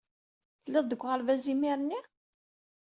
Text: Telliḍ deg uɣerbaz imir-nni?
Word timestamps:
Telliḍ 0.63 0.85
deg 0.87 1.01
uɣerbaz 1.05 1.45
imir-nni? 1.53 1.99